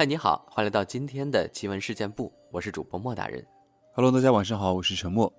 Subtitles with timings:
[0.00, 3.46] 嗨，你好，欢迎来到今天的奇闻事件部，我是主播莫大人。
[3.92, 5.30] Hello，大家晚上好，我是陈默。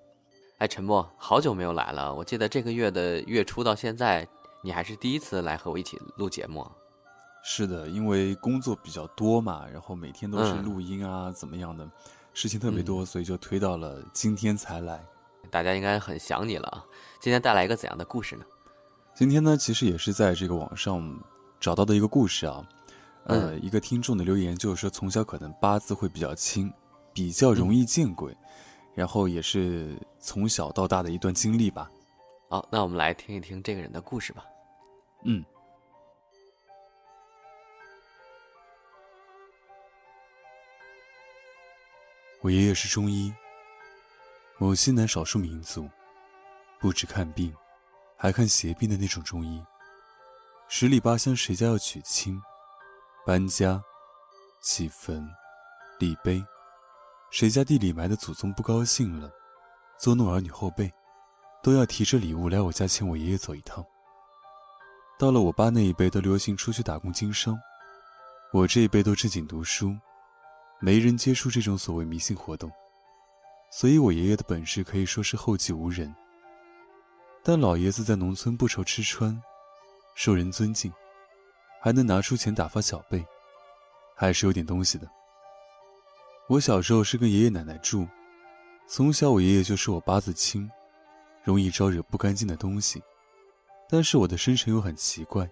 [0.58, 4.24] 哎，陈默，好久没有来了，我记得这个月的月初到现在，
[4.62, 6.64] 你还是第一次来和我一起录节目。
[7.42, 11.90] 是的，因为工作比较多嘛，然后每天都是嗯录音啊，怎么样的，
[12.32, 15.04] 事情特别多，所以就推到了今天才来。
[15.50, 16.84] 大家应该很想你了啊！
[17.18, 18.44] 今天带来一个怎样的故事呢？
[19.12, 21.20] 今天呢，其实也是在这个网上
[21.58, 22.64] 找到的一个故事啊，
[23.24, 26.72] 呃，一个听众的留言就是说，从小可能八字会比较轻，
[27.12, 28.36] 比较容易见鬼，
[28.94, 31.90] 然后也是从小到大的一段经历吧。
[32.48, 34.44] 好，那我们来听一听这个人的故事吧。
[35.24, 35.44] 嗯，
[42.40, 43.32] 我爷爷是中医，
[44.58, 45.88] 某西南少数民族，
[46.80, 47.54] 不止看病，
[48.16, 49.64] 还看邪病的那种中医。
[50.68, 52.42] 十里八乡谁家要娶亲、
[53.24, 53.80] 搬家、
[54.60, 55.24] 起坟、
[56.00, 56.44] 立碑，
[57.30, 59.30] 谁家地里埋的祖宗不高兴了，
[60.00, 60.92] 捉弄儿女后辈，
[61.62, 63.84] 都要提着礼物来我家请我爷爷走一趟。
[65.20, 67.56] 到了我爸那一辈，都流行出去打工经商，
[68.52, 69.96] 我这一辈都正经读书，
[70.80, 72.72] 没人接触这种所谓迷信活动，
[73.70, 76.12] 所以我爷爷的本事可以说是后继无人。
[77.44, 79.40] 但老爷子在农村不愁吃穿，
[80.16, 80.92] 受人尊敬，
[81.84, 83.26] 还能拿出钱打发小辈，
[84.14, 85.10] 还是有点东西的。
[86.48, 88.06] 我小时候是跟爷爷奶奶住，
[88.86, 90.70] 从小我爷爷就说我八字轻，
[91.42, 93.02] 容易招惹不干净的东西。
[93.88, 95.50] 但是我的生辰又很奇怪，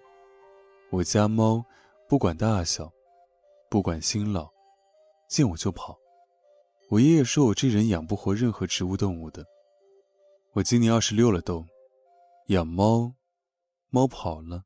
[0.89, 1.61] 我家猫
[2.07, 2.89] 不管大小，
[3.69, 4.49] 不管新老，
[5.27, 5.99] 见我就跑。
[6.89, 9.45] 我爷爷说我这人养不活任何植物动物的。
[10.53, 11.65] 我今年二十六了都，
[12.47, 13.13] 养猫，
[13.89, 14.63] 猫跑了；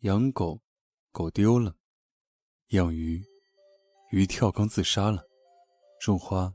[0.00, 0.60] 养狗，
[1.12, 1.70] 狗丢了；
[2.68, 3.22] 养鱼，
[4.12, 5.18] 鱼跳缸自杀了；
[6.00, 6.50] 种花，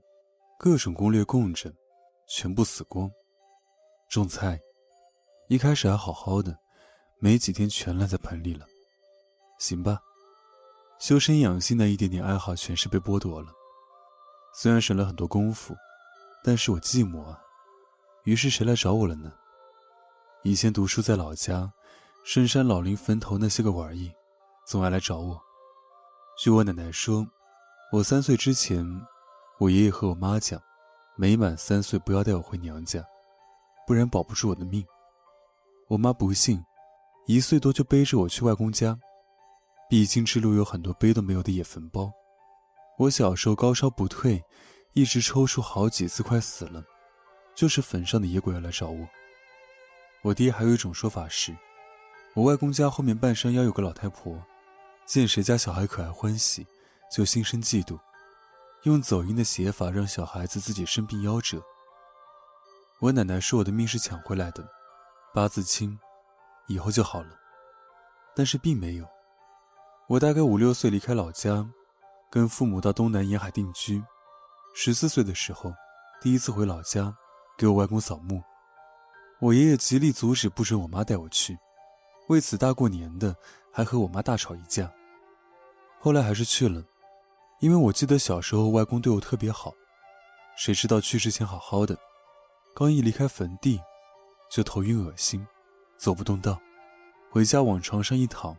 [0.58, 1.72] 各种攻略供着，
[2.28, 3.08] 全部死光；
[4.10, 4.60] 种菜。
[5.48, 6.58] 一开始还好好的，
[7.20, 8.66] 没几天全烂在盆里了。
[9.60, 10.02] 行吧，
[11.00, 13.54] 修身养性的一点点爱好全是被剥夺了。
[14.56, 15.76] 虽然省了很多功夫，
[16.44, 17.40] 但是我寂寞啊。
[18.24, 19.32] 于是谁来找我了呢？
[20.42, 21.72] 以前读书在老家，
[22.26, 24.12] 深山老林坟头那些个玩意，
[24.68, 25.42] 总爱来找我。
[26.38, 27.26] 据我奶奶说，
[27.90, 28.86] 我三岁之前，
[29.60, 30.62] 我爷爷和我妈讲，
[31.16, 33.02] 没满三岁不要带我回娘家，
[33.88, 34.86] 不然保不住我的命。
[35.88, 36.62] 我妈不信，
[37.28, 39.00] 一岁多就背着我去外公家。
[39.90, 42.12] 必经之路有很多背都没有的野坟包。
[42.98, 44.44] 我小时候高烧不退，
[44.92, 46.84] 一直抽搐好几次，快死了，
[47.56, 49.08] 就是坟上的野鬼要来找我。
[50.24, 51.56] 我爹还有一种说法是，
[52.34, 54.38] 我外公家后面半山腰有个老太婆，
[55.08, 56.68] 见谁家小孩可爱欢喜，
[57.10, 57.98] 就心生嫉妒，
[58.84, 61.64] 用走阴的邪法让小孩子自己生病夭折。
[63.00, 64.68] 我奶奶说我的命是抢回来的。
[65.34, 65.98] 八字轻，
[66.68, 67.30] 以后就好了，
[68.36, 69.08] 但是并没有。
[70.10, 71.66] 我大概五六岁离开老家，
[72.30, 74.04] 跟父母到东南沿海定居。
[74.76, 75.74] 十四岁的时候，
[76.20, 77.16] 第一次回老家，
[77.58, 78.44] 给我外公扫墓。
[79.40, 81.58] 我爷爷极力阻止，不准我妈带我去。
[82.28, 83.34] 为此大过年的
[83.72, 84.92] 还和我妈大吵一架。
[86.00, 86.84] 后来还是去了，
[87.60, 89.74] 因为我记得小时候外公对我特别好。
[90.58, 91.98] 谁知道去之前好好的，
[92.76, 93.80] 刚一离开坟地。
[94.50, 95.46] 就头晕恶心，
[95.98, 96.58] 走不动道，
[97.30, 98.56] 回家往床上一躺，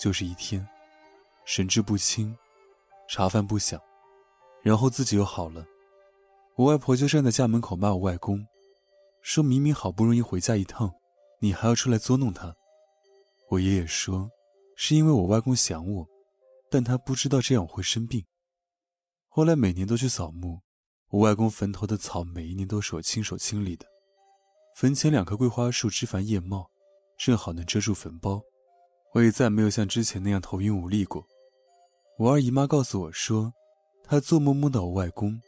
[0.00, 0.66] 就是一天，
[1.44, 2.34] 神志不清，
[3.06, 3.78] 茶饭不想，
[4.62, 5.62] 然后自己又好了。
[6.54, 8.46] 我外婆就站在家门口骂我外公，
[9.20, 10.90] 说明明好不容易回家一趟，
[11.38, 12.56] 你还要出来捉弄他。
[13.50, 14.30] 我爷爷说，
[14.74, 16.08] 是因为我外公想我，
[16.70, 18.24] 但他不知道这样我会生病。
[19.28, 20.60] 后来每年都去扫墓，
[21.10, 23.86] 我外公坟头的草每一年都是我亲手清理的。
[24.76, 26.70] 坟前两棵桂花树枝繁叶茂，
[27.18, 28.42] 正好能遮住坟包。
[29.14, 31.24] 我也再没有像之前那样头晕无力过。
[32.18, 33.52] 我二姨妈告诉我说，
[34.04, 35.40] 她做梦梦到我外公，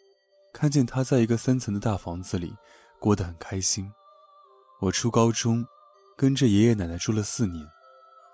[0.53, 2.55] 看见他在一个三层的大房子里
[2.99, 3.91] 过得很开心。
[4.81, 5.65] 我初高中，
[6.17, 7.67] 跟着爷爷奶奶住了四年，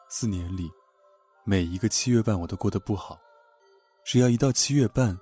[0.08, 0.70] 四年里，
[1.44, 3.20] 每一个七月半我都过得不好。
[4.04, 5.18] 只要一到七月半，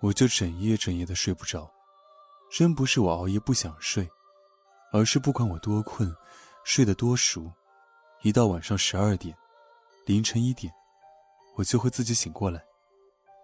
[0.00, 1.70] 我就整夜整夜的睡不着。
[2.50, 4.08] 真不是我熬夜不想睡。
[4.92, 6.14] 而是不管我多困，
[6.62, 7.50] 睡得多熟，
[8.22, 9.36] 一到晚上十二点、
[10.06, 10.72] 凌晨一点，
[11.56, 12.62] 我就会自己醒过来。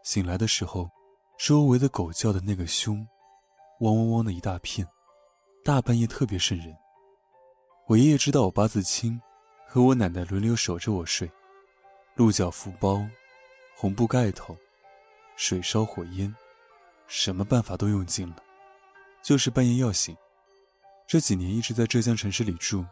[0.04, 0.88] 醒来的时候，
[1.36, 3.04] 周围的狗叫的那个凶，
[3.80, 4.86] 汪汪汪的一大片，
[5.64, 6.72] 大半夜特别瘆人。
[7.88, 9.20] 我爷爷知道我八字轻，
[9.66, 11.28] 和我奶奶轮流守着我睡，
[12.20, 13.02] 鹿角福包、
[13.74, 14.54] 红布盖头、
[15.36, 16.36] 水烧火烟，
[17.06, 18.36] 什么办法都用尽了，
[19.22, 20.14] 就是半夜要醒。
[21.06, 22.84] 这几年一直在浙江城市里住，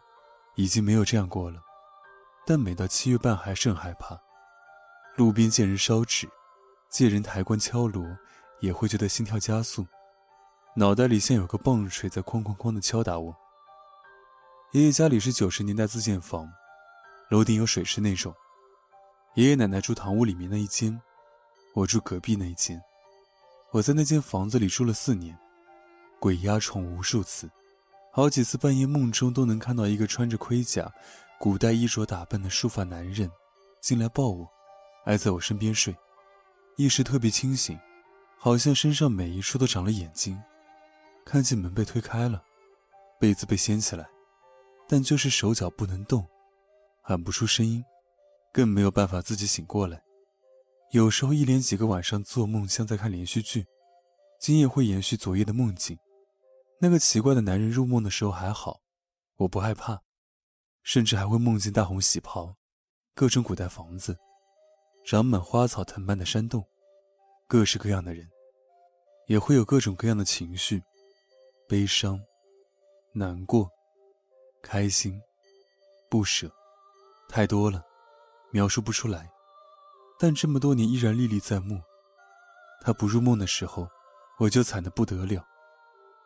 [0.55, 1.61] 已经没有这样过了，
[2.43, 4.19] 但每到七月半还是很害怕。
[5.15, 6.27] 路边见人烧纸，
[6.89, 8.03] 见人抬棺敲锣，
[8.61, 9.85] 也会觉得心跳加速，
[10.75, 13.37] 脑袋里像有个棒槌在哐哐哐的敲打我。
[14.71, 16.51] 爷爷家里是九十年代自建房，
[17.29, 18.33] 楼顶有水池那种。
[19.35, 20.99] 爷爷奶奶住堂屋里面那一间，
[21.73, 22.81] 我住隔壁那一间。
[23.71, 25.37] 我在那间房子里住了四年，
[26.19, 27.49] 鬼压床无数次，
[28.11, 30.91] 好几次半夜梦中都能看到一个穿着盔甲、
[31.39, 33.31] 古代衣着打扮的束发男人
[33.79, 34.49] 进来抱我，
[35.05, 35.95] 挨在我身边睡，
[36.75, 37.79] 意识特别清醒，
[38.37, 40.41] 好像身上每一处都长了眼睛，
[41.23, 42.43] 看见门被推开了，
[43.19, 44.09] 被子被掀起来，
[44.87, 46.27] 但就是手脚不能动，
[47.03, 47.85] 喊不出声音。
[48.51, 50.01] 更没有办法自己醒过来，
[50.91, 53.65] 有时候一连几个晚上做梦像在看连续剧，
[54.39, 55.97] 今夜会延续昨夜的梦境。
[56.81, 58.79] 那个奇怪的男人入梦的时候还好，
[59.37, 60.01] 我不害怕，
[60.81, 62.55] 甚至还会梦见大红喜袍，
[63.13, 64.17] 各种古代房子，
[65.05, 66.65] 长满花草藤蔓的山洞，
[67.47, 68.27] 各式各样的人，
[69.27, 70.81] 也会有各种各样的情绪，
[71.67, 72.19] 悲伤、
[73.13, 73.69] 难过、
[74.61, 75.21] 开心、
[76.09, 76.49] 不舍，
[77.27, 77.88] 太多了。
[78.51, 79.29] 描述不出来，
[80.17, 81.81] 但这么多年依然历历在目。
[82.81, 83.87] 他不入梦的时候，
[84.37, 85.45] 我就惨得不得了。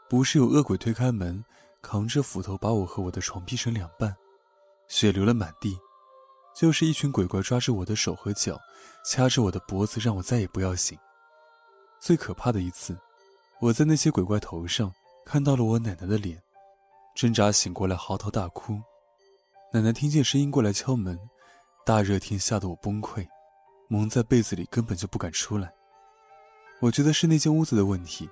[0.10, 1.44] 不是有恶鬼推开门，
[1.82, 4.16] 扛着斧头把我和我的床劈成两半，
[4.88, 5.72] 血流了满地；
[6.56, 8.60] 就是一群鬼怪抓着我的手和脚，
[9.04, 10.98] 掐着我的脖子，让我再也不要醒。
[12.00, 12.96] 最可怕的一次，
[13.60, 14.94] 我在那些鬼怪头上
[15.26, 16.40] 看到了我奶奶的脸，
[17.16, 18.80] 挣扎醒过来，嚎啕大哭。
[19.72, 21.20] 奶奶听见声音过来敲门。
[21.86, 23.28] 大热天吓得我崩溃，
[23.90, 25.74] 蒙在被子里根本就不敢出来。
[26.80, 28.30] 我觉得是那间屋子的问题，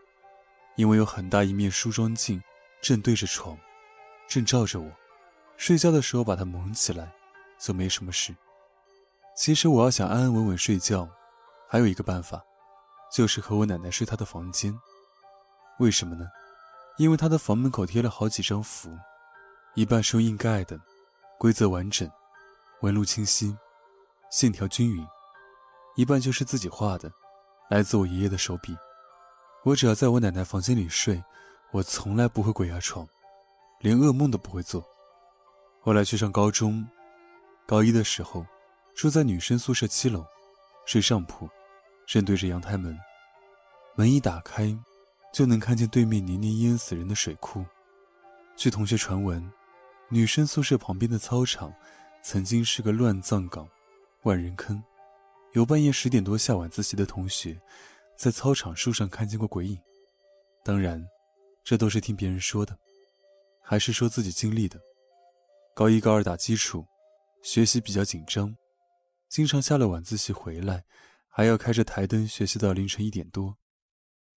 [0.78, 2.42] 因为有很大一面梳妆镜
[2.82, 3.58] 正对着床，
[4.30, 4.90] 正照着我。
[5.58, 7.12] 睡觉的时候把它蒙起来，
[7.60, 8.34] 就没什么事。
[9.36, 11.08] 其实我要想安安稳稳睡觉，
[11.68, 12.42] 还有一个办法，
[13.14, 14.74] 就是和我奶奶睡她的房间。
[15.80, 16.26] 为什么呢？
[16.98, 18.98] 因为她的房门口贴了好几张符，
[19.76, 20.80] 一半是用硬盖的，
[21.38, 22.10] 规则完整。
[22.82, 23.56] 纹路清晰，
[24.32, 25.08] 线条均匀，
[25.96, 27.12] 一半就是自己画的，
[27.70, 28.76] 来自我爷爷的手笔。
[29.64, 31.24] 我只要在我奶奶房间里睡，
[31.72, 33.08] 我从来不会鬼压床，
[33.82, 34.84] 连噩梦都不会做。
[35.80, 36.84] 后来去上高中，
[37.68, 38.44] 高一的时候，
[38.96, 40.26] 住在女生宿舍七楼，
[40.88, 41.48] 睡上铺，
[42.08, 42.98] 正对着阳台门，
[43.96, 44.76] 门一打开，
[45.32, 47.64] 就能看见对面年年淹死人的水库。
[48.56, 49.52] 据同学传闻，
[50.10, 51.72] 女生宿舍旁边的操场。
[52.24, 53.68] 曾经是个乱葬岗、
[54.24, 54.82] 万人坑，
[55.54, 57.60] 有半夜十点多下晚自习的同学，
[58.16, 59.80] 在操场树上看见过鬼影。
[60.64, 61.04] 当然，
[61.64, 62.78] 这都是听别人说的，
[63.64, 64.80] 还是说自己经历的。
[65.74, 66.86] 高一、高二打基础，
[67.42, 68.56] 学习比较紧张，
[69.28, 70.84] 经常下了晚自习回来，
[71.28, 73.58] 还要开着台灯学习到凌晨一点多。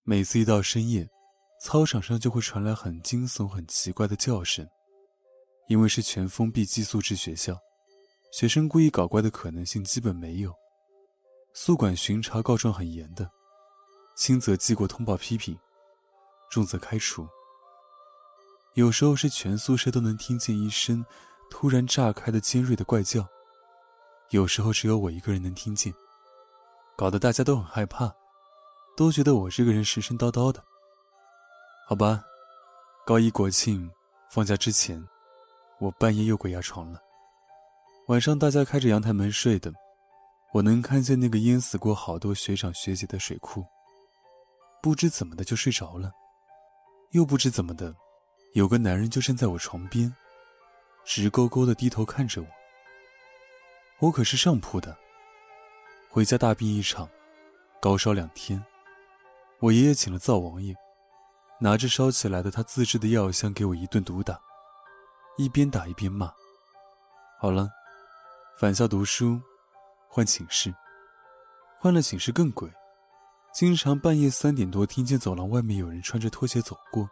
[0.05, 1.07] 每次一到深夜，
[1.61, 4.67] 操场上就会传来很惊悚、很奇怪的叫声，
[5.69, 7.59] 因为是全封闭寄宿制学校。
[8.35, 10.53] 学生故意搞怪的可能性基本没有，
[11.53, 13.31] 宿管巡查告状很严的，
[14.17, 15.57] 轻则记过通报批评，
[16.51, 17.29] 重则开除。
[18.73, 21.07] 有时候是全宿舍都能听见一声
[21.49, 23.25] 突然炸开的尖锐的怪叫，
[24.31, 25.95] 有时候只有我一个人能听见，
[26.97, 28.13] 搞得大家都很害怕，
[28.97, 30.61] 都觉得我这个人神神叨叨的。
[31.87, 32.25] 好吧，
[33.07, 33.89] 高一国庆
[34.29, 35.01] 放假之前，
[35.79, 37.01] 我半夜又鬼压床了。
[38.09, 39.73] 晚上大家开着阳台门睡的，
[40.53, 43.65] 我能看见那个淹死过好多学长学姐的水库。
[44.83, 46.13] 不知怎么的就睡着了，
[47.13, 47.97] 又不知怎么的，
[48.53, 50.15] 有个男人就站在我床边，
[51.03, 52.49] 直勾勾的低头看着我。
[54.01, 54.95] 我可是上铺的，
[56.11, 57.09] 回家大病一场，
[57.81, 58.63] 高烧两天，
[59.61, 60.75] 我爷爷请了灶王爷，
[61.59, 64.39] 拿着烧起来的他自制的药箱给我一顿毒打，
[65.39, 66.31] 一边打一边骂
[67.41, 67.71] ：“好了。”
[68.57, 69.41] 返校读书，
[70.09, 70.73] 换寝室，
[71.77, 72.71] 换了寝室更鬼，
[73.53, 77.11] 经常半夜三点多听见走廊外面有人穿着拖鞋走过。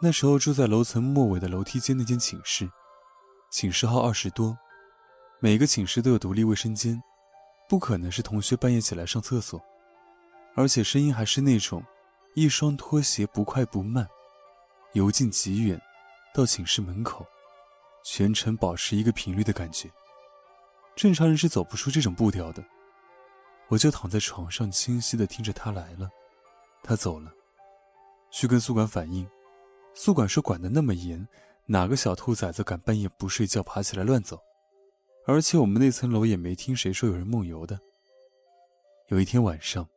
[0.00, 2.70] 那时候住在楼层末尾的楼梯间那间寝室，
[3.50, 4.56] 寝室号二十多，
[5.40, 7.02] 每个寝室都有独立卫生间，
[7.68, 9.60] 不可能是同学半夜起来上厕所，
[10.54, 11.82] 而且声音还是那种，
[12.36, 14.08] 一双拖鞋不快不慢，
[14.92, 15.80] 由近及远，
[16.32, 17.26] 到寝室门口，
[18.04, 19.90] 全程保持一个频率的感觉。
[20.98, 22.64] 正常人是走不出这种步调的。
[23.68, 26.10] 我就躺在床上，清晰的听着他来了，
[26.82, 27.32] 他走了，
[28.32, 29.24] 去跟宿管反映。
[29.94, 31.24] 宿管说管得那么严，
[31.66, 34.42] 哪个小兔崽子敢半夜不睡觉爬起来乱走？
[35.24, 37.78] 而且我们那层楼也没听谁说有人梦游的。
[39.06, 39.88] 有一天晚上，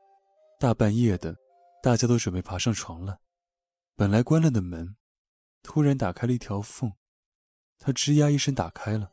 [0.60, 1.36] 大半夜的，
[1.82, 3.18] 大家都准备爬上床了，
[3.96, 4.96] 本来关了的门，
[5.64, 6.94] 突然打开了一条缝，
[7.80, 9.12] 他吱呀一声打开了，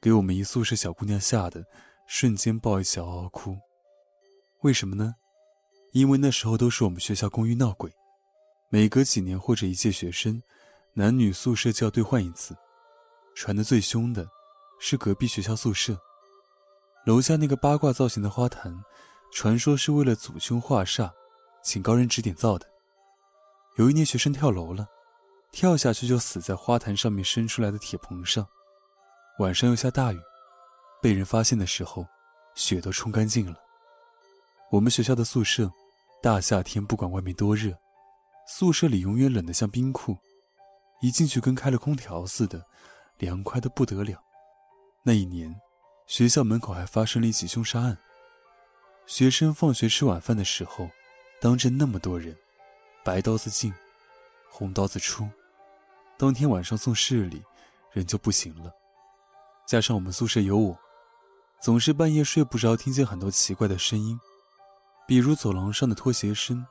[0.00, 1.66] 给我们一宿舍小姑娘吓得
[2.06, 3.58] 瞬间抱一起嗷嗷哭。
[4.62, 5.14] 为什么呢？
[5.92, 7.92] 因为那时候都是我们学校公寓闹鬼，
[8.70, 10.42] 每隔几年或者一届学生，
[10.94, 12.56] 男女宿舍就要兑换一次。
[13.34, 14.26] 传的最凶的，
[14.78, 15.98] 是隔壁学校宿舍，
[17.04, 18.82] 楼下那个八卦造型的花坛，
[19.32, 21.10] 传说是为了祖凶化煞，
[21.62, 22.66] 请高人指点造的。
[23.76, 24.86] 有一年学生跳楼了，
[25.52, 28.46] 跳下去就死在花坛上面伸出来的铁棚上。
[29.38, 30.20] 晚上又下大雨，
[31.00, 32.06] 被人发现的时候，
[32.54, 33.58] 雪都冲干净了。
[34.70, 35.70] 我们学校的宿舍，
[36.22, 37.72] 大夏天不管外面多热，
[38.46, 40.16] 宿舍里永远冷得像冰库，
[41.00, 42.64] 一进去跟开了空调似的，
[43.16, 44.22] 凉快的不得了。
[45.02, 45.58] 那一年，
[46.06, 47.96] 学校门口还发生了一起凶杀案。
[49.06, 50.90] 学生放学吃晚饭的时候，
[51.40, 52.36] 当着那么多人，
[53.02, 53.72] 白刀子进，
[54.50, 55.26] 红刀子出，
[56.18, 57.42] 当天晚上送市里，
[57.92, 58.70] 人就不行了。
[59.70, 60.76] 加上我们宿舍有我，
[61.62, 64.18] 总是半夜睡不着，听见很多奇怪的声音。
[65.06, 66.66] 比如走廊上的拖鞋声，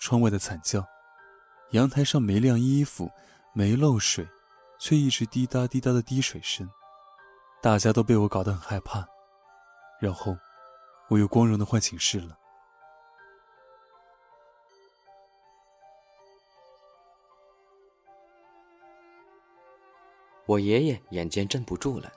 [0.00, 0.84] 窗外的惨叫，
[1.70, 3.08] 阳台上没晾衣服、
[3.54, 4.28] 没漏水，
[4.80, 6.68] 却一直滴答滴答的滴水声，
[7.62, 9.06] 大家都被我搞得很害怕。
[10.00, 10.36] 然后，
[11.10, 12.36] 我又光荣的换寝室了。
[20.48, 22.10] 我爷爷眼见镇不住了，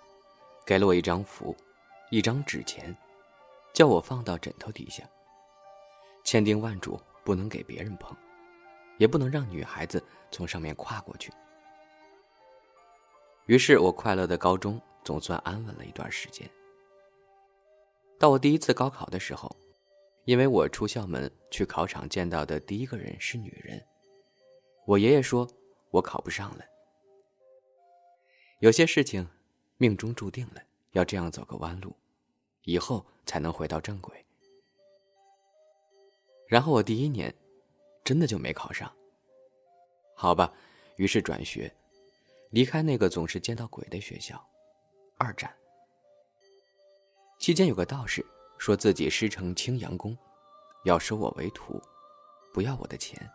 [0.65, 1.53] 给了我一张符，
[2.11, 2.95] 一张纸钱，
[3.73, 5.03] 叫我放到枕头底下。
[6.23, 8.15] 千叮万嘱，不能给别人碰，
[8.97, 11.29] 也不能让女孩子从上面跨过去。
[13.47, 16.49] 于是我快乐的高中总算安稳了一段时间。
[18.17, 19.53] 到我第一次高考的时候，
[20.23, 23.85] 因为我出校门去考场见到的第一个人是女人，
[24.85, 25.45] 我爷爷说
[25.89, 26.63] 我考不上了。
[28.61, 29.27] 有些事情，
[29.77, 31.95] 命中注定了要这样走个弯路，
[32.61, 34.23] 以后才能回到正轨。
[36.47, 37.33] 然后我第一年，
[38.03, 38.95] 真的就没考上。
[40.15, 40.53] 好吧，
[40.97, 41.73] 于是转学，
[42.51, 44.39] 离开那个总是见到鬼的学校。
[45.17, 45.51] 二战
[47.39, 48.23] 期间，有个道士
[48.59, 50.15] 说自己师承青阳宫，
[50.85, 51.81] 要收我为徒，
[52.53, 53.27] 不要我的钱，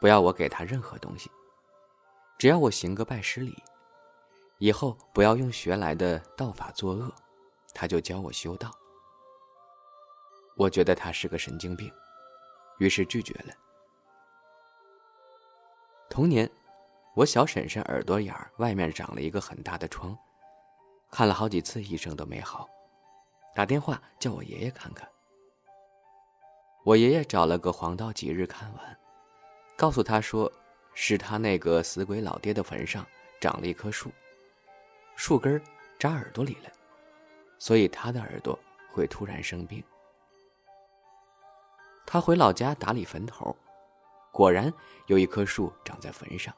[0.00, 1.30] 不要我给他任何东西，
[2.36, 3.56] 只要我行个拜师礼，
[4.60, 7.10] 以后不要用学来的道法作恶，
[7.74, 8.70] 他就教我修道。
[10.54, 11.90] 我觉得他是个神经病。
[12.78, 13.54] 于是拒绝了。
[16.08, 16.50] 同年，
[17.14, 20.16] 我小婶婶耳朵眼儿外面长了一个很大的疮，
[21.10, 22.68] 看了好几次医生都没好，
[23.54, 25.06] 打电话叫我爷爷看看。
[26.84, 28.98] 我爷爷找了个黄道吉日看完，
[29.76, 30.50] 告诉他说，
[30.94, 33.06] 是他那个死鬼老爹的坟上
[33.40, 34.10] 长了一棵树，
[35.22, 35.62] 树根
[35.98, 36.70] 扎耳朵里了，
[37.58, 38.58] 所以他的耳朵
[38.90, 39.84] 会突然生病。
[42.06, 43.54] 他回老家打理坟头，
[44.32, 44.72] 果然
[45.08, 46.54] 有一棵树长在坟上。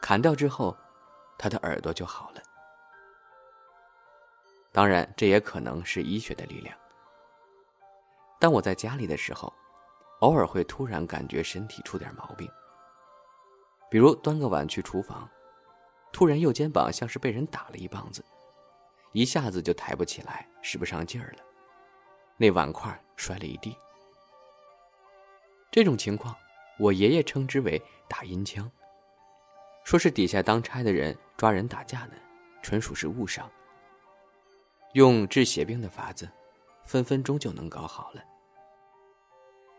[0.00, 0.76] 砍掉之后，
[1.36, 2.42] 他的耳朵就好了。
[4.70, 6.78] 当然，这也可能是医学的力量。
[8.38, 9.52] 当我在家里的时候，
[10.20, 12.48] 偶尔会突然感觉身体出点毛病，
[13.90, 15.28] 比如端个碗去厨房，
[16.14, 18.24] 突然右肩膀像是被人打了一棒子，
[19.10, 21.42] 一下子就抬不起来，使不上劲儿了，
[22.36, 23.76] 那碗筷摔了一地。
[25.72, 26.32] 这种情况，
[26.78, 28.70] 我爷爷称之为打阴枪，
[29.82, 32.12] 说是底下当差的人抓人打架呢，
[32.62, 33.50] 纯属是误伤。
[34.92, 36.30] 用治邪病的法子，
[36.84, 38.22] 分分钟就能搞好了。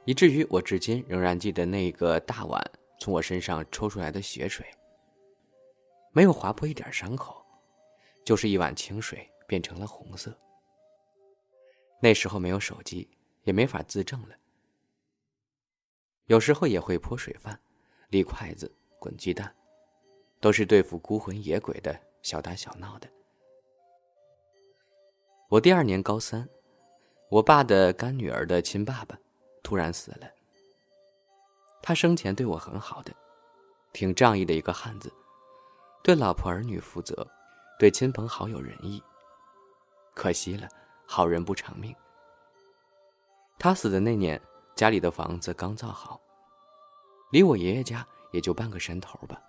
[0.03, 2.61] 以至于我至今仍然记得那个大碗
[2.99, 4.69] 从我身上抽出来的血水，
[6.15, 7.45] 没有划破一点伤口，
[8.23, 10.33] 就是一碗清水变成了红色。
[12.01, 13.05] 那时候没有手机，
[13.43, 14.29] 也没法自证了。
[16.27, 17.59] 有时候也会泼水饭、
[18.07, 19.53] 立筷子、滚鸡蛋，
[20.39, 23.09] 都是对付孤魂野鬼的小打小闹的。
[25.49, 26.47] 我第二年高三，
[27.27, 29.19] 我爸的干女儿的亲爸爸
[29.61, 30.31] 突然死了。
[31.83, 33.13] 他生前对我很好的，
[33.91, 35.11] 挺仗义的一个汉子，
[36.05, 37.27] 对老婆儿女负责，
[37.79, 39.01] 对亲朋好友仁义。
[40.13, 40.69] 可惜了，
[41.07, 41.95] 好人不长命，
[43.57, 44.39] 他死的那年，
[44.75, 46.21] 家里的房子刚造好，
[47.31, 49.41] 离我爷爷家也就半个山头吧。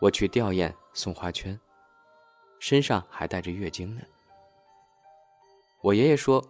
[0.00, 1.60] 我去吊唁送花圈，
[2.58, 4.00] 身上还带着月经呢。
[5.82, 6.42] 我爷爷说：“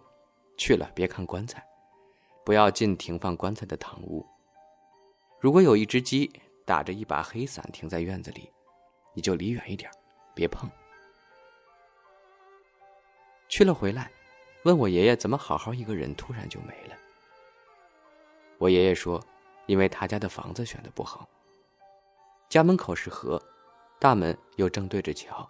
[0.55, 1.61] 去了别看棺材，
[2.45, 4.25] 不要进停放棺材的堂屋。
[5.41, 6.31] 如果有一只鸡
[6.65, 8.49] 打着一把黑伞停在院子里，
[9.15, 9.89] 你就离远一点，
[10.35, 10.69] 别碰。”
[13.49, 14.11] 去了回来，
[14.63, 16.95] 问我爷爷怎么好好一个人突然就没了。
[18.57, 19.23] 我爷爷说
[19.65, 21.27] ：“因为他家的房子选的不好。
[22.49, 23.41] 家门口是河，
[23.99, 25.47] 大门又正对着桥，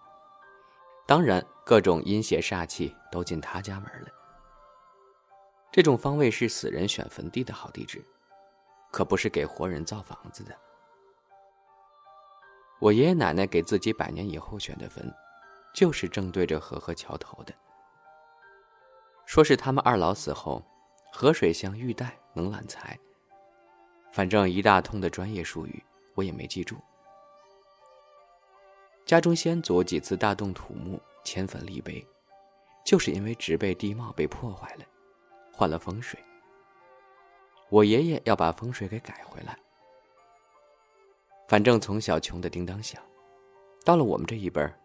[1.06, 4.08] 当然各种阴邪煞气都进他家门了。
[5.72, 8.04] 这种方位是死人选坟地的好地址，
[8.92, 10.56] 可不是给活人造房子的。
[12.86, 15.12] 我爷爷奶奶给自己百年以后选的坟，
[15.74, 17.52] 就是正对着河和桥头的。”
[19.26, 20.64] 说是他们二老死后，
[21.12, 22.96] 河水像玉带，能揽财。
[24.12, 26.78] 反正一大通的专业术语，我也没记住。
[29.04, 32.06] 家中先祖几次大动土木，迁坟立碑，
[32.86, 34.86] 就是因为植被地貌被破坏了，
[35.52, 36.20] 换了风水。
[37.70, 39.58] 我爷爷要把风水给改回来。
[41.48, 43.02] 反正从小穷的叮当响，
[43.84, 44.80] 到了我们这一辈儿，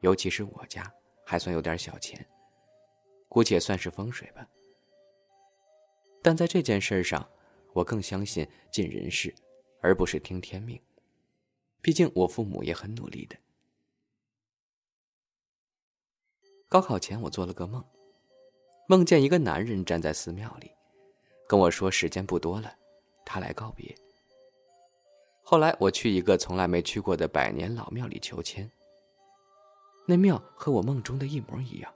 [0.00, 0.90] 尤其是我家，
[1.24, 2.24] 还算有点小钱。
[3.28, 4.48] 姑且算是风水吧，
[6.22, 7.28] 但在这件事上，
[7.72, 9.34] 我更相信尽人事，
[9.82, 10.80] 而不是听天命。
[11.82, 13.36] 毕竟我父母也很努力的。
[16.68, 17.84] 高考前，我做了个梦，
[18.88, 20.70] 梦见一个男人站在寺庙里，
[21.48, 22.74] 跟我说时间不多了，
[23.24, 23.94] 他来告别。
[25.48, 28.68] 后来我去一个从来没去过的百年老庙里求签，
[30.04, 31.94] 那庙和我梦中的一模一样。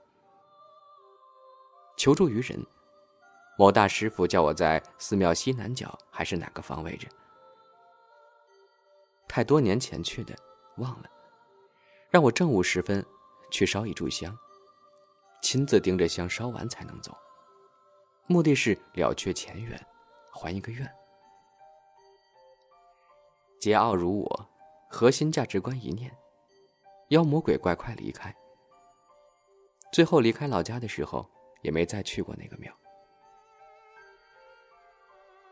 [1.97, 2.65] 求助于人，
[3.57, 7.09] 某大师傅叫我在寺庙西南角还是哪个方位着？
[9.27, 10.33] 太多年前去的，
[10.77, 11.09] 忘了。
[12.09, 13.05] 让我正午时分
[13.51, 14.33] 去烧一炷香，
[15.43, 17.13] 亲自盯着香烧完才能走。
[18.27, 19.77] 目的是了却前缘，
[20.31, 20.89] 还一个愿。
[23.61, 24.49] 桀骜如我，
[24.89, 26.11] 核心价值观一念，
[27.09, 28.35] 妖魔鬼怪快离开。
[29.93, 31.25] 最后离开老家的时候。
[31.61, 32.73] 也没再去过那个庙。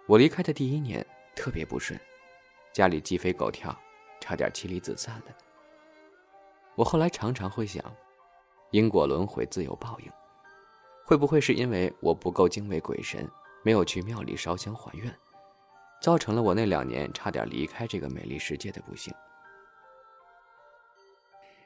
[0.07, 1.99] 我离开的第一年特别不顺，
[2.73, 3.75] 家里鸡飞狗跳，
[4.19, 5.25] 差点妻离子散了。
[6.75, 7.83] 我后来常常会想，
[8.71, 10.11] 因果轮回自有报应，
[11.05, 13.29] 会不会是因为我不够敬畏鬼神，
[13.63, 15.15] 没有去庙里烧香还愿，
[16.01, 19.13] 造成了我那两年差点离开这个美丽世界的不幸？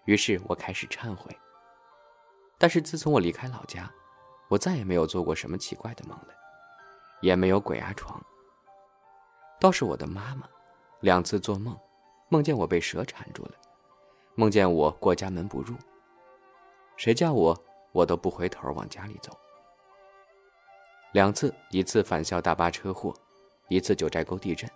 [0.05, 1.35] 于是我开始忏悔。
[2.57, 3.91] 但是自从我离开老家，
[4.47, 6.29] 我再也没有做过什么奇怪的梦了，
[7.21, 8.23] 也没有鬼压床。
[9.59, 10.47] 倒是我的妈妈，
[11.01, 11.77] 两次做梦，
[12.29, 13.51] 梦见我被蛇缠住了，
[14.35, 15.75] 梦见我过家门不入。
[16.95, 17.57] 谁叫我，
[17.91, 19.37] 我都不回头往家里走。
[21.11, 23.13] 两次，一次返校大巴车祸，
[23.73, 24.69] 一次九寨沟地震。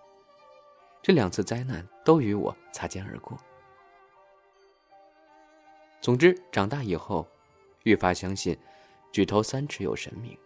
[1.04, 3.38] 这两次灾难都与我擦肩而过。
[6.02, 7.28] 总之，长大以后，
[7.84, 8.58] 愈发相信。
[9.12, 10.38] 举头三尺有神明，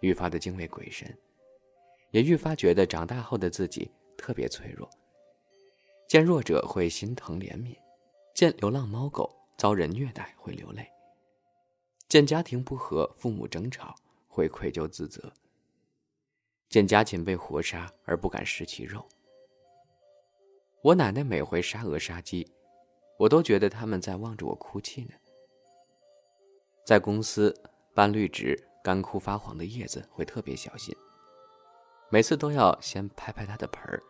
[0.00, 1.16] 愈发的敬畏鬼神，
[2.10, 4.88] 也愈发觉得长大后的自己特别脆弱。
[6.06, 7.76] 见弱者会心疼怜悯，
[8.34, 10.86] 见流浪猫狗遭人虐待会流泪，
[12.08, 13.94] 见家庭不和父母争吵
[14.28, 15.32] 会愧疚自责，
[16.74, 19.06] 见家禽被活杀而不敢食其肉。
[20.82, 22.52] 我奶奶每回杀鹅杀鸡，
[23.16, 25.12] 我都觉得他们在望着我哭泣呢。
[26.84, 27.54] 在公司。
[27.94, 30.92] 搬绿植，干枯发黄的叶子会特别小心。
[32.08, 34.02] 每次都要先拍拍它的盆儿，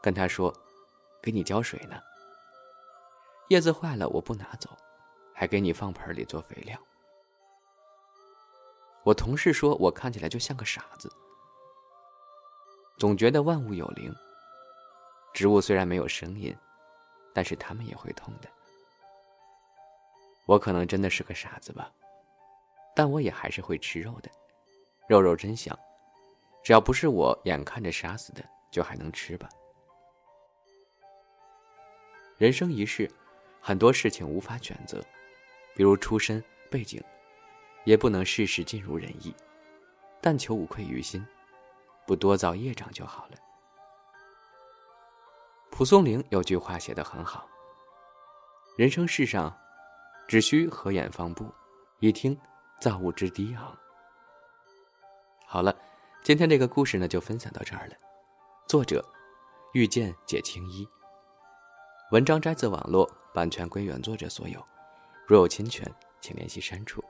[0.00, 0.50] 跟他说
[1.20, 2.00] ：“给你浇水呢。”
[3.50, 4.70] 叶子坏了，我不拿走，
[5.34, 6.80] 还给你放盆里做肥料。
[9.04, 11.12] 我同事说我看起来就像个傻子，
[13.00, 14.14] 总觉得万物有灵。
[15.32, 16.54] 植物虽然没有声音，
[17.32, 18.48] 但是它们也会痛的。
[20.44, 21.90] 我可能真的是个傻子吧。
[22.94, 24.30] 但我也还是会吃肉的，
[25.08, 25.74] 肉肉真香，
[26.62, 29.48] 只要不是我眼看着杀死的，就还能吃吧。
[32.36, 33.10] 人生一世，
[33.62, 35.02] 很多事情无法选择，
[35.74, 37.02] 比如出身背景，
[37.84, 39.34] 也不能事事尽如人意，
[40.20, 41.24] 但求无愧于心，
[42.10, 43.36] 不多造业障就好了。
[45.70, 47.48] 蒲松龄有句话写得很好：
[48.76, 49.56] 人生世上，
[50.26, 51.48] 只需合眼方步，
[52.00, 52.36] 一听。
[52.80, 53.78] 造物之低昂。
[55.46, 55.72] 好了，
[56.24, 57.94] 今天这个故事呢就分享到这儿了。
[58.66, 59.04] 作者：
[59.74, 60.88] 遇见解青衣。
[62.10, 64.60] 文章摘自网络，版权归原作者所有。
[65.28, 65.88] 若有侵权，
[66.20, 67.04] 请联系删除。